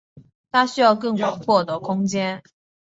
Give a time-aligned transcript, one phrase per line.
[0.51, 2.41] 他需要更广阔的空间。